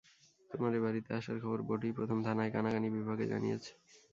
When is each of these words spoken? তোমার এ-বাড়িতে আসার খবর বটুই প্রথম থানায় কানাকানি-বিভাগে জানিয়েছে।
তোমার 0.49 0.71
এ-বাড়িতে 0.75 1.09
আসার 1.13 1.37
খবর 1.43 1.59
বটুই 1.67 1.93
প্রথম 1.97 2.17
থানায় 2.25 2.53
কানাকানি-বিভাগে 2.53 3.25
জানিয়েছে। 3.31 3.71